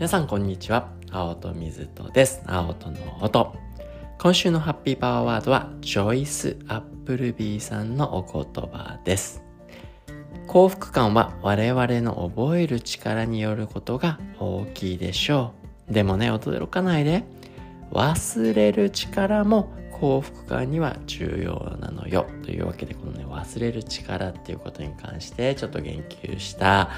[0.00, 0.88] 皆さんこんにちは。
[1.10, 2.40] 青砥瑞人です。
[2.46, 3.54] 青砥の音。
[4.18, 9.42] 今週のハッピーパワーワードはジョイス・アップルビーさんのお言葉です。
[10.46, 15.52] 幸福感は我々の覚える力によることが大きいでしょ
[15.90, 15.92] う。
[15.92, 17.24] でもね驚かないで。
[17.92, 22.24] 忘れる力も幸福感には重要なのよ。
[22.42, 26.88] というわけでこのね忘れる力っていうことに関してちょっと言及した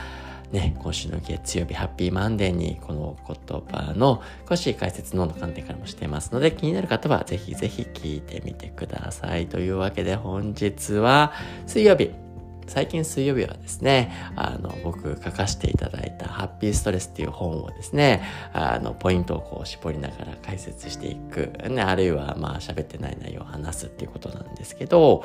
[0.53, 9.46] ね、今週の月曜日ハッピーマンデーにこの言葉の詳しい解説の観点からもしていますので気になる方はぜひぜひ聞いてみてください。
[9.46, 11.32] というわけで本日は
[11.67, 12.11] 水曜日
[12.67, 18.22] 最近水曜日はですね、あの、僕書かせていただいたハッピーストレスっていう本をですね、
[18.53, 25.25] あの、ポイントをこう絞りながら解説していく、ね、あるいはまあ喋ってない内容を話すっていうことなんですけど、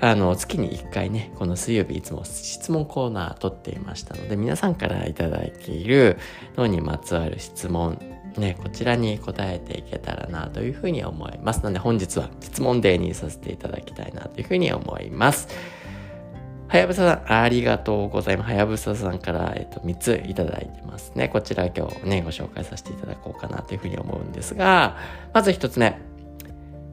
[0.00, 6.18] あの、月に1回ね、この水曜日いつも質問コーナー撮っていましたので、皆さんからいただいている
[6.56, 7.98] 脳にまつわる質問、
[8.36, 11.64] ね、こちらに答えていけたらなというふうに思います。
[11.64, 15.48] ので本日は質問デーにさせていただきたいなというふうに思います。
[16.68, 18.50] はやぶささん、ありがとうございます。
[18.50, 21.28] はやぶささんから、えっと、3ついただいてますね。
[21.28, 24.96] こちら今日ね、ご紹介させていただこうかなというふうに思うんですが、
[25.32, 25.98] まず1つ目。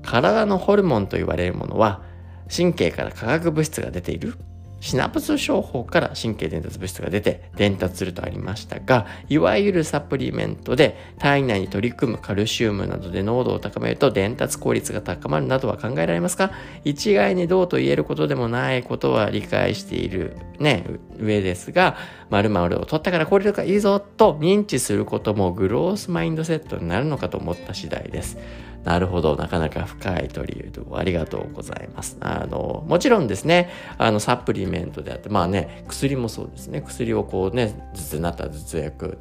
[0.02, 2.02] 体のホルモンと言われるものは、
[2.50, 4.36] 神経から化学物質が出ている
[4.82, 16.52] シナプス商法から神経伝達物質が出て伝達するとありましたが、いわゆるサプリメントで体内に取り組むカルシウムなどで濃度を高めると伝達効率が高まるなどは考えられますか？
[16.84, 20.86] 一概にどうと言えることでもないことは理解しているね、
[21.18, 21.98] 上ですが、
[22.30, 28.38] 〇〇を取ったからこれがいいぞと認知することもグロースマインドセットになるのかと思った次第です。
[28.86, 29.36] なるほど。
[29.36, 32.18] なかなか深い取り入れありがとうございます。
[32.22, 36.82] あの、もちろんですね、あの、サプリメントであって、まあね、薬もそうですね。
[36.82, 39.18] 薬をこうね、頭痛になったら頭痛薬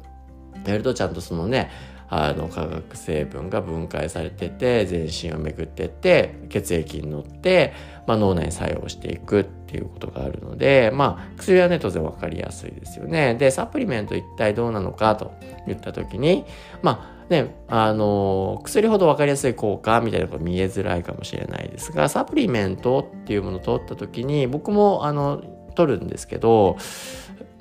[0.65, 1.69] やるとちゃんとそのね、
[2.07, 7.73] あの化学成分が分解されてて全身を巡ってって血液に乗って、
[8.05, 13.33] まあ、脳内に作用していくっていうことがあるので、まあ、薬はね当然分かりやすいですよね。
[13.33, 15.33] でサプリメント一体どうなのかと
[15.65, 16.45] 言った時に
[16.83, 25.41] まあね、あの薬ほど分かりやすい効果みたいなこと見えづらいかもしれないですがサプリメントっていうものを取った時に僕もあの
[25.73, 26.77] 取るんですけど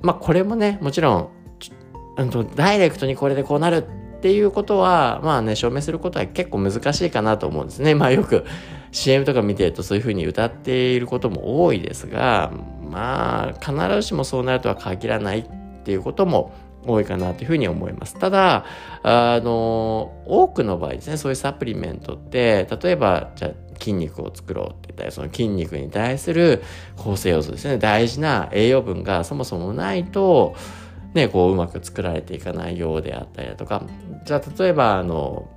[0.02, 1.30] まあこれもねもちろん
[2.54, 3.86] ダイレクトにこれでこうなる
[4.18, 7.94] っていうことは、まあね、証明することは結構難しいかなと思うんですね。
[7.94, 8.46] まあよく
[8.90, 12.50] CM とか見てるとそういうふうに歌っていることも多いですが、
[12.90, 15.44] まあ必ずしもそうなるとは限らないっ
[15.82, 16.54] ていうことも
[16.86, 18.18] 多いかなというふうに思います。
[18.18, 18.64] ただ、
[19.02, 26.62] あの、多くの場合ですね、そういうサプリメントって、例えば、じゃ筋肉を作ろうって言ったり、その筋肉に対する
[26.96, 30.54] 構成要素ですね、大事な栄養分がそもそもないと、
[31.14, 33.82] ね、こううまく作られていかないようであったりだとか、
[34.24, 35.48] じゃあ例えばあの、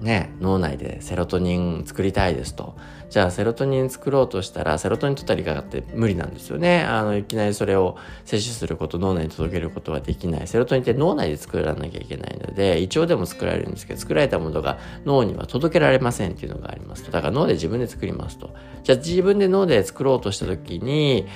[0.00, 2.74] ね、脳内でセロトニン作りたいですと。
[3.10, 6.82] じゃあセロトニン作ろうとしたら、セロトニン取ったりかかって無理なんですよね。
[6.84, 10.46] あの、いきなりそれを摂取すること、脳内に届けることはできない。
[10.46, 17.10] セロトニンって脳内で作らなきゃいけないので、胃腸でも作られるんですけど、作られたものが脳には届けられませんっていうのがありますと。
[17.10, 18.50] だから脳で自分で作りますと。
[18.84, 21.26] じゃあ自分で脳で作ろうとした時に、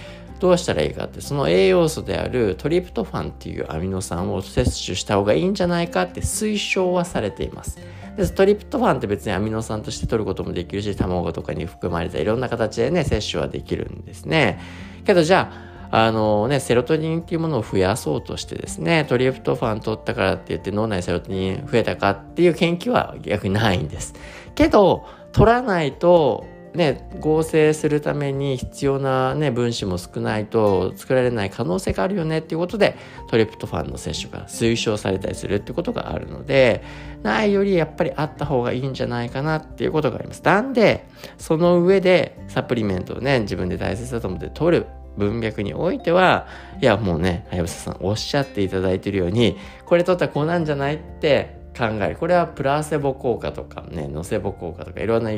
[0.44, 7.78] どうしたらいいかって、その栄養素であるトリプトファンっていうアミノ酸を摂取した方がいいんじゃないかって推奨はされています。
[8.18, 14.60] でトリプトファンって別にアミノ酸として取ることもできるし、卵とかに含まれたいろんな形でね、摂取はできるんですね。
[15.06, 15.50] けどじゃ
[15.90, 24.12] あ、あのね、セロトニンっていうものを増やそうとしてですね、トリプトファン取ったからって言って脳内セロトニン増えたかっていう研究は逆にないんです。
[24.54, 32.96] けど、取らないとね、合成するために必要な、ね、分子も少ないと作られない可能性があるよねっていうことで
[33.28, 36.82] トリプトファンの摂取が推奨されたりするってことがあるので
[37.22, 40.42] ないよりやっぱりあった方がいいんじゃないかなっていうことがあります。
[40.42, 41.06] なんで
[41.38, 44.86] その上でサプリメントをね自分で大切だと思って取る
[45.16, 46.48] 文脈においては、
[46.80, 49.56] いやもうね、はやぶささんおっしゃっていただいてるように、
[49.86, 52.16] これ取ったらこうなんじゃないって考える。
[52.16, 55.30] これはプラセボ効果とかね、ノセボ効果とかいろんな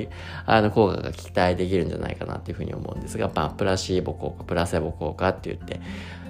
[0.45, 5.81] あの効果が期待できるんじゃないかなっていうふうに思うんですが、まあ、プラシーボ効果、プラセボ効果って言って、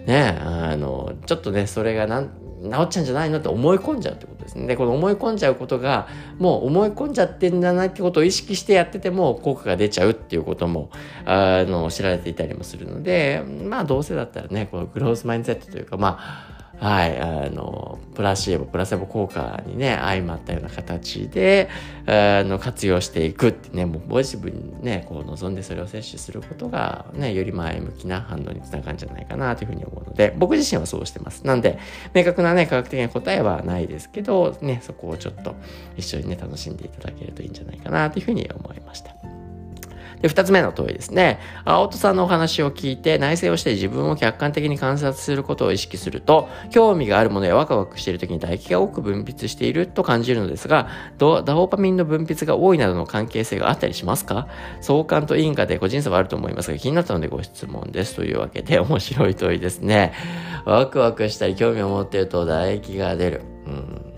[0.06, 2.30] ね、あの、ちょっとね、それがなん、
[2.62, 4.66] 治っちゃうんじゃないのって思い込んじゃうってことですね。
[4.66, 6.08] で、この思い込んじゃうことが、
[6.38, 10.90] もう思い込んじゃってんじゃなってことを意識してやってても効果が出ちゃうっていうことも、
[11.24, 21.68] あの、知られていたりもするので、まあどうせだったらね、このグロースマインセットというか、まあ、はい、あの、プラシーボ、プラセボ効果にね、相まったような形で、
[22.06, 31.46] あの、活用していくってね、もうポジティブにね、こう望んでそれを摂取することが、ね、より前向きな反応につながるんじゃないかなというふうに思うので、僕自身はそうしてます。
[31.46, 31.78] なんで、
[32.14, 35.54] 明確なね、科学的な答えはないですけど、ね、そこをちょっと
[35.96, 39.16] 一緒にね、楽しんでいただけるといいんじゃないかなというふうに思いました。
[40.22, 41.38] で、二つ目の問いですね。
[41.64, 54.48] 青戸さんのお話を聞いて内省をして自分を客観的に観察することを意識すると、興味があるものやワクワクしている時に唾液が多く分泌していると感じるのですが、ドーパミンの分泌が多いなどの関係性があったりしますか？
[54.80, 58.16] 相関と因果で個人差はあると思いますが、気になったのでご質問です。
[58.16, 60.12] というわけで、面白い問いですね。
[60.64, 63.42] ワクワクしたり興味を持っていると唾液が出る。
[63.66, 64.15] うん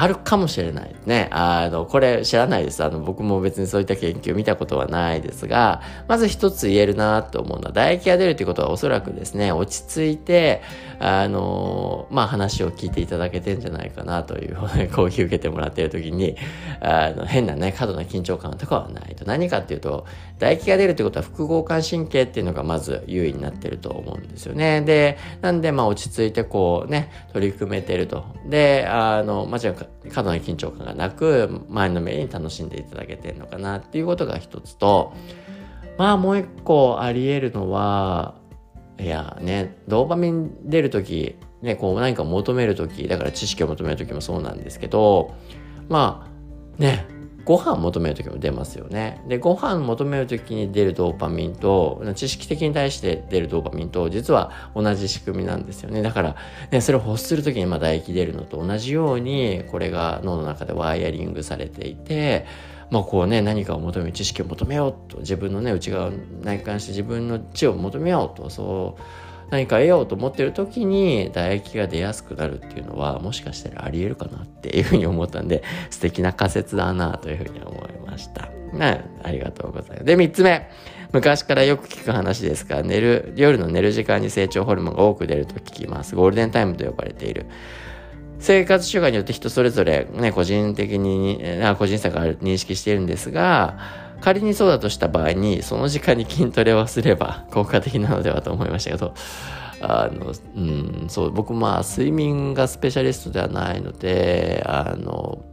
[0.00, 1.28] あるかもしれないね。
[1.32, 2.84] あの、これ知らないです。
[2.84, 10.62] あの、僕も別にそういった研究見たことはないですが、まず一つ言えるなと思うのは、唾液が出るということはおそらくですね、落ち着いて、
[11.00, 16.36] あの、まあ、話を聞いていただけてんじゃないかなという、ね、 講義受けてもらっている時に、
[16.80, 19.24] あの、変なね、過度な緊張感とかはないと。
[19.24, 20.06] 何かっていうと、
[20.38, 24.80] 唾液が出るということは副交感神経っていうのがまず優位になってると思うんですよね。
[24.82, 28.24] で、なんで、まあ、落ち着いてこうね、取り組めてると。
[28.46, 29.74] で、あの、まあ、じゃ
[30.12, 35.12] 過度な緊張感がなく、前のめりに楽しんでいただけてるのかなっていうことが一つと、
[35.98, 38.36] まあ、もう一個あり得るのは、
[39.00, 45.34] いやね、ドーパミン出るとき、ね、こう何か求めるとき、だから知識を求めるときもそうなんですけど、
[45.88, 46.28] ま
[46.78, 47.06] あ、ね、
[47.48, 49.22] ご飯求める時も出ますよね。
[49.26, 56.02] で、ご飯求める時に出るドーパミンと、知識的に対して出るドーパミンと、実は同じ仕組みなんですよね。
[56.02, 56.36] だから、
[56.70, 62.44] ね、それを欲する時にまあ唾液出るのと同じように、これが脳の中でワイヤリングされていて、
[62.90, 66.12] まあこうね、何かを求める知識を求めようと、自分のね、内側を
[66.42, 69.02] 内観して自分の知を求めようと、そう、
[69.50, 78.50] 何か得ようと思っている時に唾液が出やすくなるっていうのはもしかしたらあり得るかなっていうふうに思ったんで 素敵な仮説だなというふうに思いました。
[78.72, 80.04] ね、ありがとうございます。
[80.04, 80.68] で、3つ目。
[81.10, 86.14] 昔からよく聞く話ですが、寝る、夜の寝る時間に成長ホルモンが多く出ると聞きます。
[86.14, 87.46] ゴールデンタイムと呼ばれている。
[88.38, 91.42] 生活習慣によって人それぞれね、個人的に、
[91.78, 93.78] 個人差がある認識しているんですが、
[94.20, 99.14] 仮にそうだとした場合に、その時間に筋トレをすれば効果的なのではと思いましたけど、
[99.80, 105.44] あの、うん、そう、僕まあ睡眠がスペシャリストではないので、あの、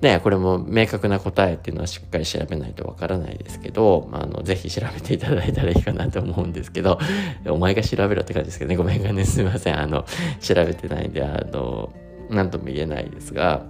[0.00, 6.98] ね、これも明確な答えっていうのはしっかり調べないとわからないですけど、あの、ぜひ調べていただいたらいいかなと思うんですけど、
[7.46, 9.78] お前が調べろって感じですけどね、ごめんがね、すみません。
[9.78, 10.04] あの、
[10.40, 11.92] 調べてないんで、あの、
[12.32, 13.66] なんとも言えないですが、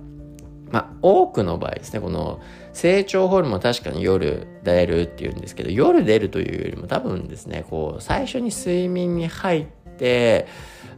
[0.70, 2.40] まあ、多くの場合ですね、この
[2.72, 9.66] 成長ホルモン確かに夜出るっていうんですけど、夜出るというよりも多分ですね、こう、最初に睡眠に入っ
[9.98, 10.46] て、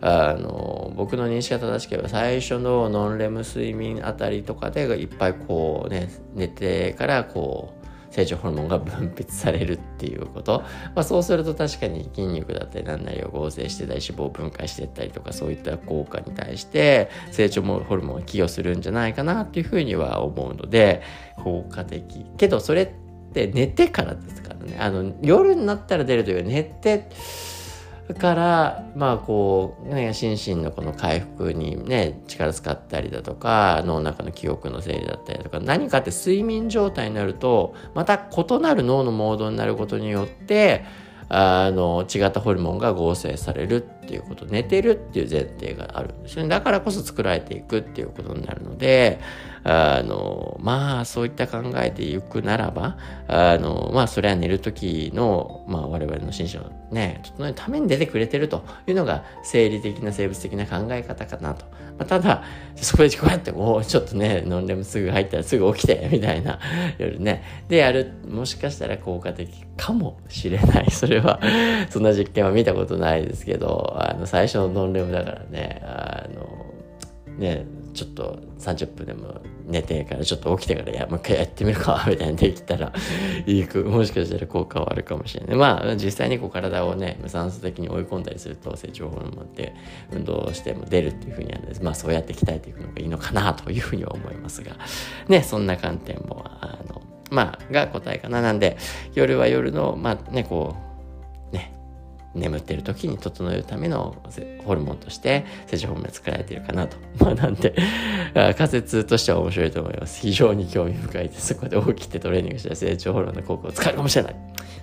[0.00, 7.83] あの、僕の認識が正しければ最初のノンレム睡眠あたりとかでいっぱいこうね、寝てからこう、
[8.14, 10.62] 成長ホルモンが分泌されるっていうこと、
[10.94, 21.02] まあ、そうすると確かに筋肉だったり何なりを合成してたり脂肪を分解していったりとかそういった効果に対して成長ホルモンが寄与するんじゃないかなっていうふうには思うので
[21.42, 22.24] 効果的。
[22.36, 24.76] けどそれって寝てからですからね。
[24.78, 27.08] あの夜になったら出るというより寝て
[28.12, 40.84] から、まあこう、ね、心身のこの回復にね、力使ったりだとか、脳の中の記憶の整理だったりとか、何かって睡眠状態になると、また異なる脳のモードになることによって、
[41.30, 46.50] あの、違ったホルモンが合成されるっていうこと、寝てるっていう前提があるんですよね。
[46.50, 49.20] だからこそ作られていくっていうことになるので、
[49.64, 61.64] あの、まあ、そういった考えでいくならば、あの、まあ、それは寝る時の、まあ、我々の心身をね、整えるために出てくれてるというのが、生理的な生物的な考え方かなと。
[61.98, 62.44] まあ、ただ、
[62.76, 66.58] そこでこうやって、おちょっとね、ノンレムすぐ入ったらすぐ起きて、 みたいな、
[66.98, 67.42] 夜ね。
[67.68, 70.90] で、やる、もしかしたら効果的かもしれない。
[70.92, 71.40] それは、
[71.88, 76.64] そんな実験は見たことないですけど、あの、最初のノンレムだからね、あの、
[77.38, 82.92] ね、ちょっと30分でも寝てからちょっと起きてからやもう一回やってみるか みたいにできたら
[83.46, 85.56] いいもしかしたら効果はあるかもしれない。
[85.56, 89.74] まあ実際にこう体をね無酸素的に追い込んだりすると成長ホルモンって
[90.12, 91.82] 運動しても出るっていうふうにあるんです。
[91.82, 94.72] まあそうやって鍛えていくのがいいのかなというふうには思いますが。
[95.28, 98.42] ねそんな観点もあのまあが答えかな。
[98.42, 98.76] なんで
[99.14, 100.93] 夜は夜のまあねこう
[102.34, 104.16] 眠ってる時に整えるための
[104.64, 106.96] ホルモンとして成長ホルモンが作られているかなと。
[107.18, 107.74] まあなんで、
[108.56, 110.20] 仮説としては面白いと思います。
[110.20, 111.54] 非常に興味深いです。
[111.54, 114.36] そこで起きてトレーニングして成長ホルモンの効果を使うかもしれない。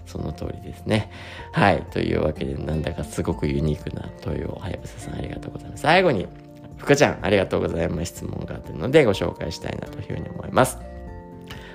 [0.06, 1.12] その通りですね。
[1.52, 1.84] はい。
[1.92, 5.84] というわけで、なんだかすごくユニークな問いを、はやぶささんありがとうございます。
[5.84, 6.28] 最後に、
[6.78, 8.06] 福ちゃん、ありがとうございます。
[8.06, 10.91] 質問があったので、ご紹介したいなというふうに思います。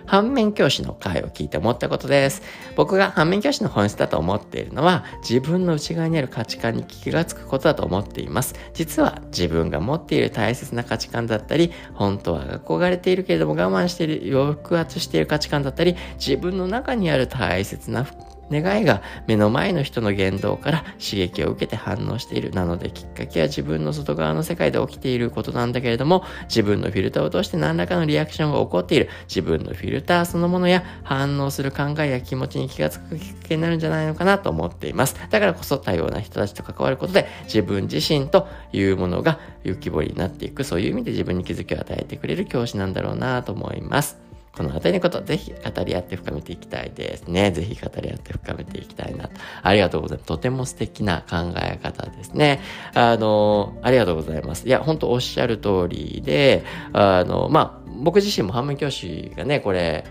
[0.07, 2.43] 反面教師の回を聞いて思ったことです。
[2.77, 8.55] 僕が反面教師の本質だと思っているのは、自分の内側にある価値観に気がつくことだと思っています。
[8.75, 18.07] 実は自分が持っている大切な価値観だったり、本当は憧れているけれども我慢している、抑圧している価値観だったり、自分の中にある大切な
[18.51, 22.51] 願いが目の前の人の言動から刺激を受けて反応している。
[22.51, 29.09] なのできっかけは自分の外側の世界で起きていることなんだけれども、自分のフィルターを通して何らかのリアクションが起こっている。
[29.29, 35.17] 自分のフィルターそのものや反応する考えや気持ちに気がつくきっかけになるんじゃないのかなと思っています。
[35.31, 40.65] だからこそ多様な人たちと関わることで自分自身というものが浮き彫りになっていく。
[40.65, 44.26] そういう意味で自分に気づきを与えてくれる教師なんだろうなと思います。
[44.57, 47.51] この辺りのこと、ぜひ語り合って深めていきたいですね。
[47.51, 49.31] ぜひ語り合って深めていきたいなと。
[49.63, 50.29] ありがとうございます。
[50.29, 52.61] とても素敵な考え方ですね。
[52.95, 54.67] あの、ありがとうございます。
[54.67, 60.05] いや、本当おっしゃる通りで、あの、まあ、僕自身も反面教師がね、これ、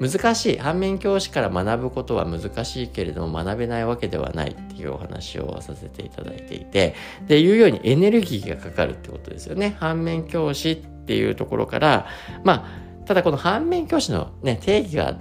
[0.00, 6.94] 難しい反面教師から学ぶことは難しいけれども学べないわけではないっていうお話をさせていただいていて
[7.26, 12.06] でいうようにエネルギーがかかるってことですよね反面教師っていうところから
[12.44, 15.16] まあただこの反面教師のね、定義が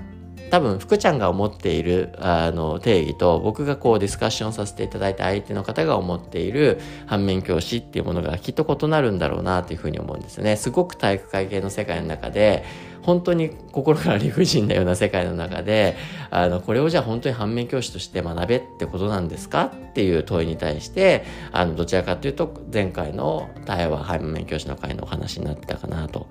[0.52, 10.58] 多分福ちゃんが思っているあの定義と僕がこうディスカッションさせていただいた相手の方が思っている反面教師っていうものがきっと異なるんだろうなというふうに思うんですね。
[10.58, 12.66] すごく体育会系の世界の中で
[13.04, 15.96] 本当に心から理不尽なような世界の中で
[16.30, 26.28] あのこれをじゃあ本当に反面教師として学べってことなんですかっていう問いに対してあのどちらかというと前回の対話反面教師の会のお話になってたかなと。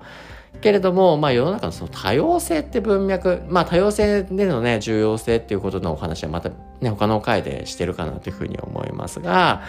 [0.61, 6.49] けれども、まあ世の中のその多様性って文脈、まあ多様性でのね、重要性っていうことのお話はまた
[6.81, 9.61] ね、他の回でしてるかなというふうに思いますが、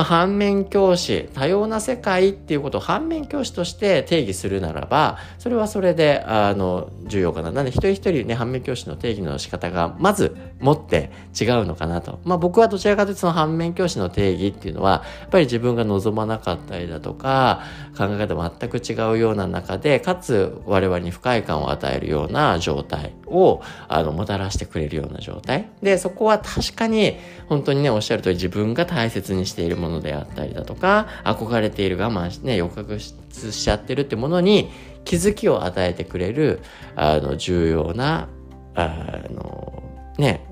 [0.00, 7.50] まあ、反面教師、多様な世界っていうことを反面教師として定義するならば、それはそれで、あの、重要かな。
[7.50, 12.18] なんで一人一人ね、反面教師の定義の仕方が、まず持って違うのかなと。
[12.24, 17.60] まあ僕はどちらかというとその反面教師の定義っていうのは、やっぱり自分が望まなかったりだとか、
[17.98, 25.68] 考え方全く違うような中で、かつ我々に不快感を与えるような状態を、あの、もたらしてくれるような状態。
[25.82, 34.70] で、そこは確かに、本当にね、おっしゃる通り自分が大切にしているもののであったりだとか、憧れている我慢してね、抑圧しちゃってるってものに
[35.04, 36.60] 気づきを与えてくれる、
[36.96, 38.28] あの、重要な、
[38.74, 39.82] あの、
[40.18, 40.46] ね、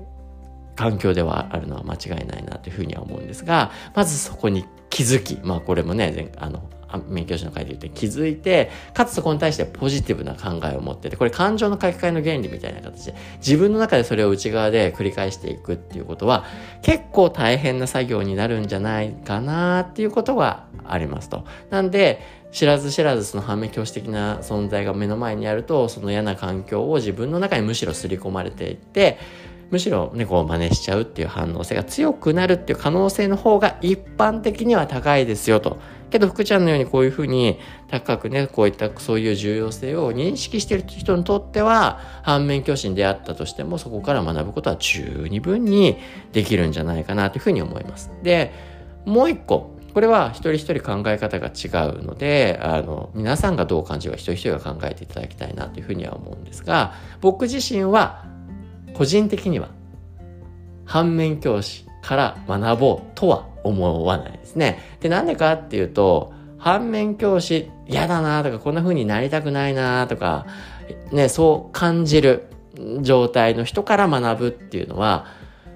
[0.75, 6.69] 環境ではあるのは間違いないなというふうには思うんですが、まずそこに気づき、まあこれもね、あの、
[7.07, 16.45] 免許師の会で言って気づいて、かつそこに対してポジティブな考えを持ってて、これ感情の書き換えの原理みたいな形で、自分の中でそれを内側で繰り返していくっていうことは、
[16.81, 21.45] 結構大変な作業になるんじゃないかなっていうことがありますと。
[21.69, 29.17] なんで、知らず知らずその反面教師的な存在が目の前にあると、その嫌な環境を自分の中にむしろ刷り込まれていって、
[29.71, 35.77] むしろね、こう真似しちゃうっていう反応性が強くなるっていう可能性の方が一般的には高いですよと。
[36.09, 45.97] けど福ちゃんのようにこういうふうに高くね、こういったそういう重要性を認識している人にとっては、反面教師に出会ったとしてもそこから学ぶことは十二分に
[46.31, 48.11] できるんじゃないかなというふうに思います。
[48.23, 48.51] で、
[49.05, 58.25] もう一個、これは一人一人考え方が違うので、あの、皆さんがどう感じるか一人一人が考えていただきたいなというふうには思うんですが、僕自身は
[58.93, 59.69] 個人的には
[60.85, 64.79] 反面教師から学ぼうとは思わないですね。
[64.99, 70.45] で、なんでかっていうと、反面教師嫌だなとか、こんな風になりたくないなとか、
[71.11, 72.47] ね、そう感じる
[73.01, 75.25] 状態の人から学ぶっていうのは、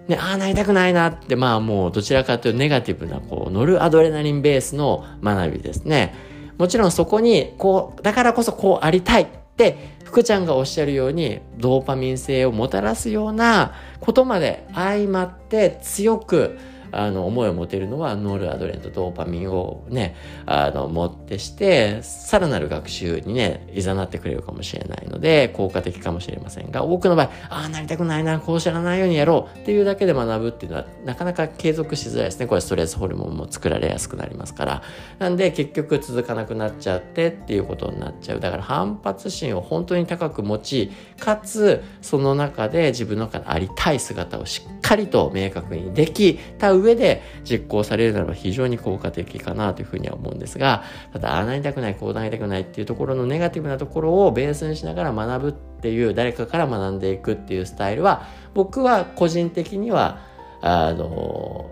[0.08, 6.14] ね、ああ、なりたくないなって、まあもうどちらかというとネガティブな、こう、ノルアドレナリンベースの学びですね。
[6.58, 16.58] もちろんそこに、こう、だからこそこうありたいで福ちゃんがおっしゃるようにドーパミン性をもたらすようなことまで相まって強く
[16.94, 32.48] あの思いを持てるのはノールアドレンとドーパミンをねあの持ってしてさらなる学習にねいざなってくれるかもしれないので効果的かもしれませんが多くの場合ああなりたくないなこう知らないようにやろうっていうだけで学ぶっていうのはなかなか継続しづらいですね。
[32.48, 34.84] これストレスホルモンも作られやすくなりますから。
[35.20, 38.40] なんで結局続かなくなっちゃってっていうことになっちゃう。
[38.40, 60.20] だから反発心を本当に高く持ちかつその中で自分の中でありたい姿をしっかりと明確にできた上上で実行されるならば非常に効果的かなというふうには思うんですが、ただ、ああなりたくない、こうなりたくないっていうところのネガティブなところをベースにしながら学ぶっていう、誰かから学んでいくっていうスタイルは、僕は個人的には、
[60.62, 61.70] あの、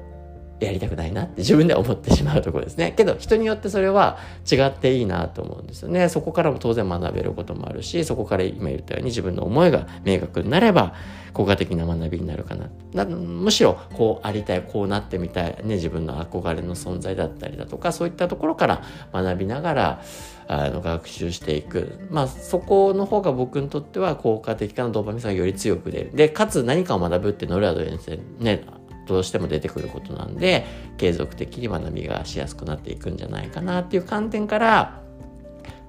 [0.65, 2.93] やりたくないなって自分で思ってしまうところですね。
[2.95, 4.17] けど人によってそれは
[4.51, 6.09] 違っていいなと思うんですよね。
[6.09, 10.93] そこからも当然学べることもあるし、そこから今言ったように自分の思いが明確になれば
[11.33, 12.69] 効果的な学びになるかな。
[12.93, 20.01] なむしろこうありたい、こうなってみたい、ね、自分の憧れの存在だったりだとか、そういったところから学びながら
[20.47, 22.07] あの学習していく。
[22.09, 26.11] まあそこの方が僕にとっては効果的かなドーパミンさがより強く出る。
[26.13, 28.63] で、かつ何かを学ぶってノルアド先生ね、
[29.11, 30.65] どうしても出てくることなんで
[30.97, 35.01] 継続的に学びがしやすくなっていくんじゃないかなっていう観点から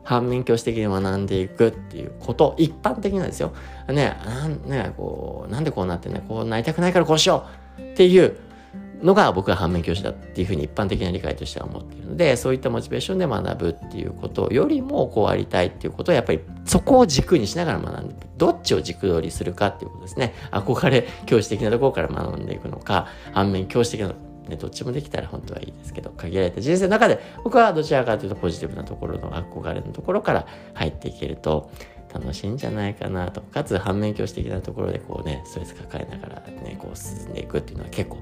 [0.04, 3.52] 反面教師的に学んでいくっていうこと一般的なんですよ。
[3.88, 7.46] ねなんねこうなんでこうなってねこうなりたくないからこうしよ
[7.78, 8.36] うっていう
[9.02, 20.34] のが僕は反面教師だっていうふうに一般的な理解としては思っているのでそういったモチベーションで学ぶっていうことよりもこうありたいっていうことをやっぱりそこを軸にしながら学んでどっちを軸取りするかっていうことですね。
[20.50, 24.14] 憧れ教師的なところから学んでいくのか反面教師的な
[24.48, 31.70] ね、どっちもできたら本当はいいですけど限られた人生の中で僕はどちらかというとポジティブなところの憧れのところから入っていけると
[32.12, 38.18] 楽しいんじゃないかなとかつ反面教師的なところでこうねストレス抱えながらねこう進んでいくっていうのは結構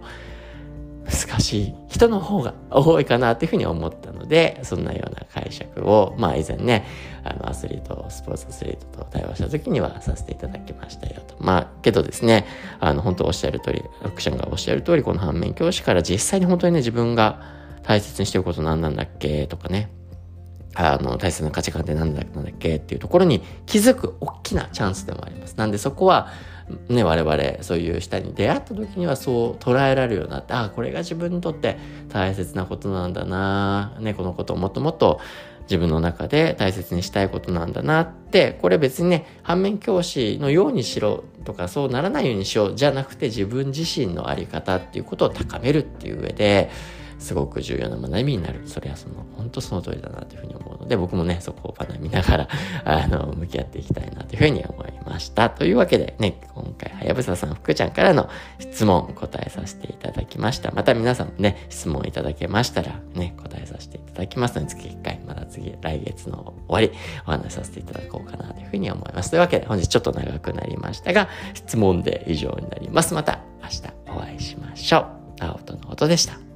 [1.04, 6.86] 難しい人の方が多いかなっていうふうに思ったので、そんなような解釈を、まあ以前ね、
[7.24, 11.34] あのアスリート、スポーツアスリートと対話した時にはさせていただきましたよと。
[11.40, 12.46] まあけどですね、
[12.78, 17.42] あの本当おっしゃる通り、アクションがおっしゃる通り、この反面教師から実際に本当にね、自分が
[17.82, 19.90] 大切にしてること何なんだっけとかね、
[20.74, 22.24] あの、大切な価値観って何だっ
[22.58, 25.54] けっていうところに気づく大きなチャンスでもあります。
[25.56, 26.28] なんでそこは、
[26.88, 35.20] ね、我々そういう人に出会った時にはそう捉えられるようになってああこれが自分にとって大切なことなんだな、ね、このことをもっともっと
[35.62, 46.70] 自分の中で大切にしたいことなんだなってこれ別にね反面教師のようにしろとかそうならないようにしようじゃなくて自分自身の在り方っていうことを高めるっていう上で
[47.20, 48.62] すごく重要な学びになる。
[48.64, 50.59] それはその、本当その通りだなというふうに思うの
[50.90, 52.48] で、僕もね、そこを学びながら、
[52.84, 55.48] あの、向き合っていきたいなというふうに思いました。
[55.48, 58.28] というわけでね、今回、はやぶささん、福ちゃんからの
[58.58, 60.72] 質問答えさせていただきました。
[60.72, 69.30] また皆さんもね、質問いただけましたら、ね、答えさせていただきますので、月1回、また次、来月の終わり、お話しさせていただこうかなというふうに思います。
[69.30, 73.14] というわけで、本日ちょっと長くなりましたが、質問で以上になります。
[73.14, 75.06] また明日お会いしましょう。
[75.38, 76.49] 青との音でした。